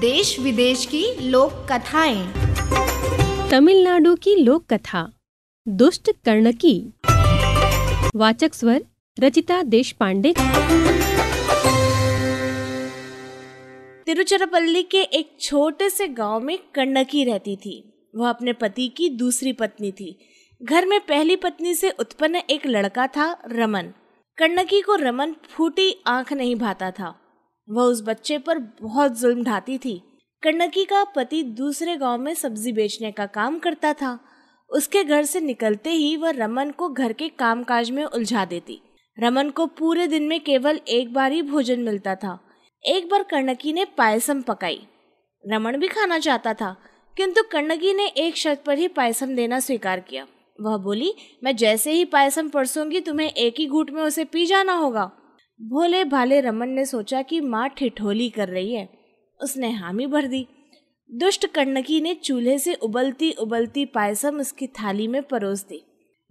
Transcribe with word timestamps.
देश 0.00 0.38
विदेश 0.40 0.86
की 0.86 1.30
लोक 1.30 1.52
कथाएँ। 1.72 2.32
तमिलनाडु 3.50 4.14
की 4.14 4.34
लोक 4.34 4.64
कथा 4.72 5.12
दुष्ट 5.68 6.10
कर्णकी। 6.24 6.92
वाचक 8.16 8.54
स्वर 8.54 8.84
रचिता 9.20 9.62
देश 9.62 9.92
पांडे 9.92 10.32
तिरुचिरापल्ली 14.06 14.82
के 14.82 15.02
एक 15.02 15.36
छोटे 15.40 15.90
से 15.90 16.08
गाँव 16.08 16.40
में 16.40 16.58
कर्णकी 16.74 17.24
रहती 17.24 17.56
थी। 17.56 18.10
वह 18.16 18.28
अपने 18.28 18.52
पति 18.52 18.88
की 18.88 19.08
दूसरी 19.08 19.52
पत्नी 19.52 19.92
थी। 19.92 20.18
घर 20.62 20.86
में 20.86 21.00
पहली 21.00 21.36
पत्नी 21.36 21.74
से 21.74 21.90
उत्पन्न 21.90 22.36
एक 22.36 22.66
लड़का 22.66 23.06
था 23.06 23.42
रमन। 23.52 23.92
कर्णकी 24.38 24.80
को 24.80 24.94
रमन 24.94 25.36
फूटी 25.50 26.02
आँख 26.06 26.32
नहीं 26.32 26.56
भाता 26.56 26.90
था। 26.90 27.19
वह 27.70 27.82
उस 27.82 28.02
बच्चे 28.02 28.38
पर 28.38 28.58
बहुत 28.58 29.18
जुल्म 29.20 29.44
ढाती 29.44 29.78
थी। 29.78 30.02
कन्नकी 30.42 30.84
का 30.84 31.04
पति 31.04 31.42
दूसरे 31.42 31.96
गाँव 31.96 32.18
में 32.18 32.34
सब्ज़ी 32.34 32.72
बेचने 32.72 33.12
का 33.12 33.26
काम 33.26 33.58
करता 33.58 33.92
था। 33.92 34.18
उसके 34.70 35.04
घर 35.04 35.24
से 35.24 35.40
निकलते 35.40 35.90
ही 35.90 36.16
वह 36.16 36.30
रमन 36.30 36.70
को 36.70 36.88
घर 36.88 37.12
के 37.12 37.28
कामकाज 37.28 37.90
में 37.90 38.04
उलझा 38.04 38.44
देती। 38.44 38.80
रमन 39.18 39.50
को 39.50 39.66
पूरे 39.66 40.06
दिन 40.06 40.22
में 40.22 40.40
केवल 40.40 40.80
एक 40.88 41.12
बार 41.12 41.32
ही 41.32 41.42
भोजन 41.42 41.80
मिलता 41.80 42.14
था। 42.14 42.38
एक 42.84 43.08
बार 43.08 43.22
कर्णकी 43.22 43.72
ने 43.72 43.84
पायसम 43.84 44.42
पकाई। 44.42 44.80
रमन 45.44 45.76
भी 45.76 45.88
खाना 45.88 46.18
चाहता 46.18 46.54
था, 46.54 46.76
किंतु 47.16 47.42
कर्णकी 47.42 47.94
ने 47.94 48.06
एक 48.06 48.36
शर्त 48.36 48.62
पर 48.64 48.78
ही 48.78 48.88
पायसम 48.88 49.34
देना 49.34 49.60
स्वीकार 49.60 50.00
किया। 50.00 50.26
वह 50.60 50.76
बोली, 50.76 51.14
मैं 51.44 51.56
जैसे 51.56 51.92
ही 51.92 52.04
पायसम 52.04 52.48
परसूँगी, 52.48 53.00
तुम्हें 53.00 53.30
एक 53.30 53.54
ही 53.58 53.66
घूट 53.66 53.90
में 53.90 54.02
उसे 54.02 54.24
पी 54.24 54.46
जाना 54.46 54.72
होगा। 54.72 55.10
भोले 55.62 56.04
भाले 56.04 56.40
रमन 56.40 56.68
ने 56.68 56.84
सोचा 56.84 57.22
कि 57.22 57.40
माँ 57.40 57.68
ठिठोली 57.68 58.30
कर 58.30 58.48
रही 58.48 58.74
है। 58.74 58.88
उसने 59.42 59.70
हामी 59.70 60.06
भर 60.06 60.26
दी। 60.26 60.46
दुष्ट 61.12 61.46
कन्नकी 61.46 62.00
ने 62.00 62.14
चूल्हे 62.14 62.58
से 62.58 62.74
उबलती 62.74 63.32
उबलती 63.32 63.84
पायसम 63.84 64.40
उसकी 64.40 64.66
थाली 64.66 65.08
में 65.08 65.22
परोस 65.22 65.64
दी। 65.68 65.82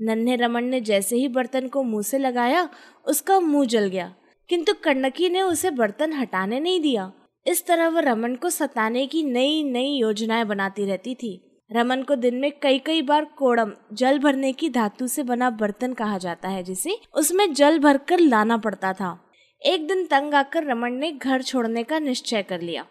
नन्हे 0.01 0.35
रमन 0.35 0.63
ने 0.63 0.81
जैसे 0.81 1.15
ही 1.15 1.27
बर्तन 1.27 1.67
को 1.67 1.83
मुँह 1.83 2.01
से 2.01 2.17
लगाया, 2.17 2.69
उसका 3.07 3.39
मुँह 3.39 3.65
जल 3.65 3.87
गया। 3.87 4.15
किंतु 4.49 4.73
कन्नकी 4.83 5.29
ने 5.29 5.41
उसे 5.41 5.71
बर्तन 5.71 6.13
हटाने 6.13 6.59
नहीं 6.59 6.81
दिया। 6.81 7.11
इस 7.47 7.65
तरह 7.65 7.87
वह 7.87 7.99
रमन 7.99 8.35
को 8.35 8.49
सताने 8.49 9.07
की 9.07 9.23
नई 9.23 9.63
नई 9.63 9.97
योजनाएँ 9.97 10.45
बनाती 10.45 10.85
रहती 10.85 11.15
थी। 11.15 11.45
रमन 11.71 12.03
को 12.03 12.15
दिन 12.15 12.35
में 12.35 12.51
कई 12.61 12.79
कई 12.79 13.01
बार 13.01 13.25
कोड़म, 13.25 13.71
जल 13.93 14.19
भरने 14.19 14.53
की 14.53 14.69
धातु 14.69 15.07
से 15.07 15.23
बना 15.23 15.49
बर्तन 15.49 15.93
कहा 15.93 16.17
जाता 16.17 16.49
है, 16.49 16.63
जिसे 16.63 16.97
उसमें 17.15 17.53
जल 17.53 17.79
भरकर 17.79 18.19
लाना 18.19 18.57
पड़ता 18.57 18.93
था। 18.93 19.25
एक 19.61 19.87
दिन 19.87 20.05
तंग 20.05 20.33
आकर 20.33 20.63
रमन 20.63 20.93
ने 20.93 21.11
घर 21.11 21.41
छोड़ने 21.41 21.83
का 21.83 21.97
निश्चय 21.99 22.43
कर 22.43 22.61
लिया। 22.61 22.85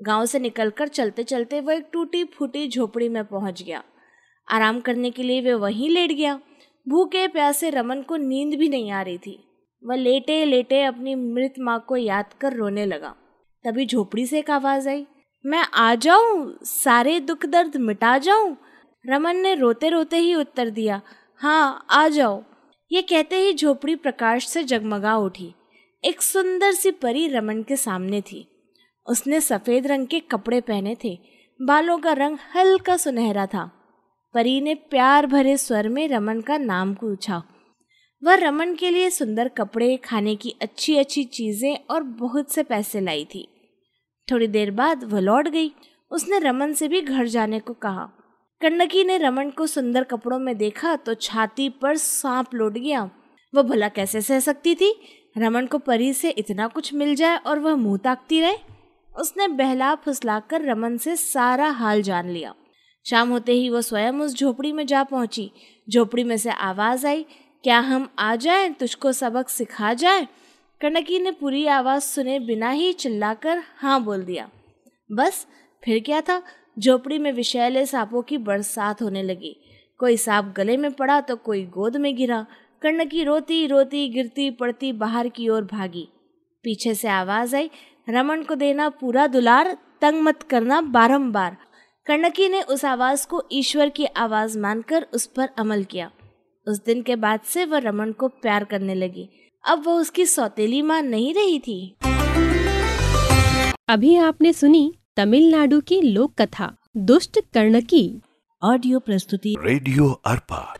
गाँव 0.00 0.26
से 0.26 0.38
निकलकर 0.38 0.88
चलते 0.88 1.22
चलते 1.22 1.60
वह 1.60 1.74
एक 1.74 1.88
टूटी 1.92 2.22
फूटी 2.24 2.68
झोपड़ी 2.68 3.08
में 3.08 3.24
पहुँच 3.24 3.62
गया। 3.62 3.82
आराम 4.48 4.80
करने 4.80 5.10
के 5.10 5.22
लिए 5.22 5.40
वह 5.42 5.56
वहीं 5.56 5.90
लेट 5.90 6.12
गया। 6.12 6.38
भूखे 6.86 7.26
प्यासे 7.28 7.70
रमन 7.70 8.02
को 8.02 8.16
नींद 8.16 8.58
भी 8.58 8.68
नहीं 8.68 8.90
आ 8.90 9.02
रही 9.02 9.18
थी। 9.18 9.38
वह 9.82 9.96
लेटे 9.96 10.44
लेटे 10.44 10.82
अपनी 10.84 11.14
मृत 11.14 11.54
माँ 11.58 11.78
को 11.88 11.96
याद 11.96 12.32
कर 12.40 12.52
रोने 12.52 12.86
लगा। 12.86 13.14
तभी 13.64 13.86
झोपड़ी 13.86 14.26
से 14.26 14.38
एक 14.38 14.50
आवाज़ 14.50 14.88
आई, 14.88 15.06
मैं 15.44 15.64
आ 15.74 15.94
जाऊँ? 15.94 16.58
सारे 16.64 17.20
दुख 17.20 17.46
दर्द 17.46 17.76
मिटा 17.76 18.16
जाऊँ? 18.18 18.56
रमन 19.04 19.36
ने 19.36 19.54
रोते 19.54 19.88
रोते 19.88 20.16
ही 20.16 20.34
उत्तर 20.34 20.70
दिया 20.70 21.00
हाँ 21.40 21.86
आ 21.90 22.06
जाओ। 22.08 22.42
ये 22.90 23.02
कहते 23.02 23.36
ही 23.36 23.54
झोपड़ी 23.54 23.94
प्रकाश 23.96 24.48
से 24.48 24.64
जगमगा 24.64 25.16
उठी। 25.16 25.54
एक 26.04 26.22
सुंदर 26.22 26.72
सी 26.72 26.90
परी 26.90 27.28
रमन 27.28 27.62
के 27.62 27.76
सामने 27.76 28.20
थी। 28.20 28.48
उसने 29.08 29.40
सफ़ेद 29.40 29.86
रंग 29.86 30.06
के 30.06 30.20
कपड़े 30.20 30.60
पहने 30.60 30.96
थे। 31.04 31.18
बालों 31.62 31.98
का 31.98 32.12
रंग 32.12 32.38
हल्का 32.56 32.96
सुनहरा 32.96 33.46
था। 33.46 33.70
परी 34.34 34.60
ने 34.60 34.74
प्यार 34.74 35.26
भरे 35.26 35.56
स्वर 35.56 35.88
में 35.88 36.08
रमन 36.08 36.40
का 36.40 36.58
नाम 36.58 36.94
पूछा। 36.94 37.42
वह 38.24 38.34
रमन 38.34 38.74
के 38.74 38.90
लिए 38.90 39.10
सुंदर 39.10 39.48
कपड़े, 39.48 39.96
खाने 39.96 40.36
की 40.36 40.54
अच्छी 40.62 40.96
अच्छी 40.96 41.24
चीज़ें 41.24 41.78
और 41.90 42.02
बहुत 42.02 42.52
से 42.52 42.62
पैसे 42.62 43.00
लाई 43.00 43.24
थी। 43.24 43.48
थोड़ी 44.32 44.46
देर 44.46 44.70
बाद 44.70 45.04
वह 45.04 45.20
लौट 45.20 45.48
गई। 45.48 45.72
उसने 46.10 46.38
रमन 46.38 46.72
से 46.72 46.88
भी 46.88 47.00
घर 47.00 47.26
जाने 47.26 47.60
को 47.60 47.72
कहा। 47.72 48.10
कन्नकी 48.60 49.04
ने 49.04 49.18
रमन 49.18 49.50
को 49.50 49.66
सुंदर 49.66 50.04
कपड़ों 50.04 50.38
में 50.38 50.58
देखा 50.58 50.96
तो 50.96 51.14
छाती 51.14 51.68
पर 51.68 51.96
सांप 51.96 52.54
लौट 52.54 52.72
गया। 52.72 53.10
वह 53.54 53.62
भला 53.62 53.88
कैसे 53.88 54.20
सह 54.20 54.40
सकती 54.40 54.74
थी? 54.74 55.00
रमन 55.38 55.66
को 55.66 55.78
परी 55.78 56.12
से 56.12 56.30
इतना 56.30 56.66
कुछ 56.66 56.94
मिल 56.94 57.14
जाए 57.14 57.36
और 57.36 57.58
वह 57.58 57.74
मुँह 57.74 57.98
ताकती 57.98 58.40
रहे। 58.40 58.56
उसने 59.18 59.48
बहला 59.48 59.94
फुसलाकर 59.94 60.62
रमन 60.62 60.96
से 60.96 61.16
सारा 61.16 61.68
हाल 61.68 62.02
जान 62.02 62.30
लिया। 62.30 62.54
शाम 63.10 63.28
होते 63.28 63.52
ही 63.52 63.68
वह 63.68 63.80
स्वयं 63.80 64.12
उस 64.12 64.36
झोपड़ी 64.36 64.72
में 64.72 64.86
जा 64.86 65.04
पहुँची। 65.04 65.52
झोपड़ी 65.90 66.24
में 66.24 66.36
से 66.36 66.50
आवाज़ 66.50 67.06
आई, 67.06 67.26
क्या 67.64 67.78
हम 67.78 68.08
आ 68.18 68.36
जाएँ? 68.36 68.72
तुझको 68.72 69.12
सबक 69.12 69.48
सिखा 69.48 69.94
जाए? 69.94 70.28
कनकी 70.80 71.18
ने 71.18 71.30
पूरी 71.30 71.66
आवाज़ 71.66 72.02
सुने 72.02 72.40
बिना 72.40 72.70
ही 72.70 72.92
चिल्लाकर 72.92 73.62
हाँ 73.76 74.04
बोल 74.04 74.22
दिया। 74.22 74.50
बस, 75.12 75.46
फिर 75.84 76.02
क्या 76.02 76.20
था? 76.20 76.42
झोपड़ी 76.78 77.18
में 77.18 77.32
विषैले 77.32 77.86
सांपों 77.86 78.22
की 78.22 78.38
बरसात 78.38 79.02
होने 79.02 79.22
लगी। 79.22 79.56
कोई 79.98 80.16
सांप 80.16 80.54
गले 80.56 80.76
में 80.76 80.92
पड़ा 80.92 81.20
तो 81.20 81.36
कोई 81.36 81.64
गोद 81.64 81.96
में 81.96 82.16
गिरा। 82.16 82.46
कन्नकी 82.82 83.24
रोती 83.24 83.66
रोती 83.66 84.08
गिरती 84.08 84.50
पड़ती 84.50 84.92
बाहर 84.92 85.28
की 85.28 85.48
ओर 85.48 85.64
भागी। 85.64 86.08
पीछे 86.64 86.94
से 86.94 87.08
आवाज़ 87.08 87.56
आई 87.56 87.70
रमन 88.08 88.42
को 88.42 88.54
देना 88.54 88.88
पूरा 88.88 89.26
दुलार 89.26 89.76
तंग 90.00 90.22
मत 90.22 90.42
करना 90.42 90.80
बारंबार। 90.80 91.56
कन्नकी 92.06 92.48
ने 92.48 92.62
उस 92.62 92.84
आवाज़ 92.84 93.26
को 93.26 93.42
ईश्वर 93.52 93.88
की 93.88 94.04
आवाज़ 94.04 94.58
मानकर 94.58 95.06
उस 95.14 95.26
पर 95.26 95.48
अमल 95.58 95.84
किया। 95.84 96.10
उस 96.66 96.84
दिन 96.84 97.02
के 97.02 97.16
बाद 97.16 97.40
से 97.44 97.64
वह 97.64 97.78
रमन 97.78 98.12
को 98.12 98.28
प्यार 98.28 98.64
करने 98.64 98.94
लगी। 98.94 99.28
अब 99.64 99.82
वो 99.86 99.94
उसकी 99.94 100.26
सौतेली 100.26 100.82
माँ 100.82 101.02
नहीं 101.02 101.34
रही 101.34 101.58
थी। 101.58 101.96
अभी 103.88 104.16
आपने 104.16 104.52
सुनी 104.52 104.94
तमिलनाडु 105.16 105.80
की 105.80 106.00
लोक 106.00 106.34
कथा 106.40 106.76
दुष्ट 106.96 107.40
कर्णकी। 107.54 108.20
ऑडियो 108.62 108.98
प्रस्तुति। 108.98 109.56
रेडियो 109.60 110.10
अर्पा 110.26 110.76